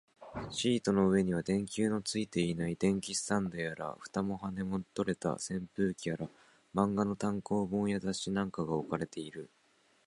[0.49, 6.27] シートの上には、電球のついていない電気スタンドやら、蓋も羽も取れた扇風機やら、
[6.73, 9.51] 漫画の単行本や雑誌なんかが置かれている